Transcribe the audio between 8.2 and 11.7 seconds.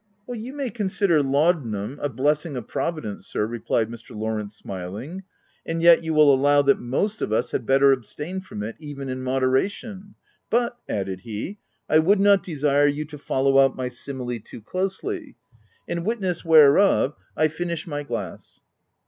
from it, even in moderation; but," added he,"